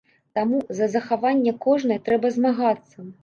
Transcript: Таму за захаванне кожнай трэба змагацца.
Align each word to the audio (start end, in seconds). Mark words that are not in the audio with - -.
Таму 0.37 0.61
за 0.77 0.87
захаванне 0.93 1.53
кожнай 1.67 1.99
трэба 2.09 2.33
змагацца. 2.39 2.97